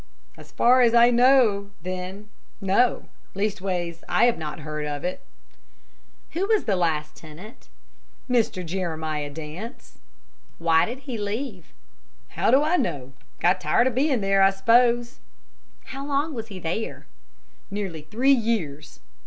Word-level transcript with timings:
"As 0.35 0.49
far 0.51 0.81
as 0.81 0.95
I 0.95 1.11
know, 1.11 1.69
then, 1.83 2.31
no; 2.59 3.07
leastways, 3.35 4.03
I 4.09 4.23
have 4.23 4.35
not 4.39 4.61
heard 4.61 4.85
tell 4.85 4.97
of 4.97 5.03
it." 5.03 5.21
"Who 6.31 6.47
was 6.47 6.63
the 6.63 6.75
last 6.75 7.15
tenant?" 7.15 7.69
"Mr. 8.27 8.65
Jeremiah 8.65 9.29
Dance." 9.29 9.99
"Why 10.57 10.85
did 10.87 11.01
he 11.01 11.19
leave?" 11.19 11.71
"How 12.29 12.49
do 12.49 12.63
I 12.63 12.77
know? 12.77 13.13
Got 13.39 13.61
tired 13.61 13.85
of 13.85 13.93
being 13.93 14.21
there, 14.21 14.41
I 14.41 14.49
suppose." 14.49 15.19
"How 15.93 16.03
long 16.07 16.33
was 16.33 16.47
he 16.47 16.57
there?" 16.57 17.05
"Nearly 17.69 18.01
three 18.01 18.33
years." 18.33 19.01